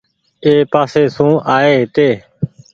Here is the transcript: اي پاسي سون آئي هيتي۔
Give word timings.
اي 0.45 0.53
پاسي 0.71 1.03
سون 1.15 1.31
آئي 1.55 1.71
هيتي۔ 1.79 2.09